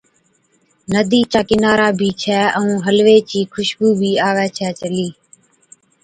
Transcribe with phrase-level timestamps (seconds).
[0.93, 5.07] ’ندِي چا ڪِنارا بِي ڇَي ائُون حلوي چِي خُوشبُو بِي آوَي ڇَي چلِي،